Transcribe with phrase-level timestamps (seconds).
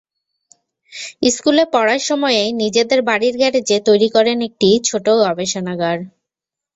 [1.31, 5.97] স্কুলে পড়ার সময়েই নিজেদের বাড়ির গ্যারেজে তৈরি করেন একটি ছোট গবেষণাগার।